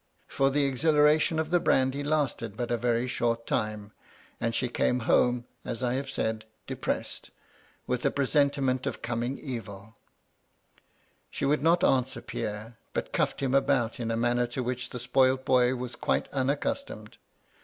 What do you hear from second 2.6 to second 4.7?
a very short time, and she